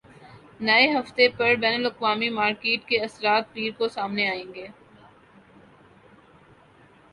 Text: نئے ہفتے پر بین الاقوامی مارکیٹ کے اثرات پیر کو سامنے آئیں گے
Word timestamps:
نئے 0.59 0.85
ہفتے 0.93 1.27
پر 1.37 1.51
بین 1.61 1.73
الاقوامی 1.73 2.29
مارکیٹ 2.39 2.87
کے 2.89 2.97
اثرات 3.03 3.53
پیر 3.53 3.71
کو 3.77 3.87
سامنے 3.89 4.27
آئیں 4.29 4.53
گے 4.55 4.67